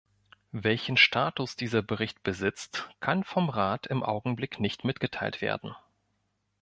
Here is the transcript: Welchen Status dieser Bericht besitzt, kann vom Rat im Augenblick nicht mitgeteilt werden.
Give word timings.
Welchen 0.55 0.97
Status 0.97 1.55
dieser 1.55 1.83
Bericht 1.83 2.23
besitzt, 2.23 2.89
kann 3.01 3.23
vom 3.23 3.49
Rat 3.51 3.85
im 3.85 4.01
Augenblick 4.01 4.59
nicht 4.59 4.83
mitgeteilt 4.83 5.41
werden. 5.41 5.75